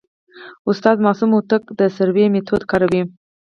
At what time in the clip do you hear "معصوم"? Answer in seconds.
1.05-1.31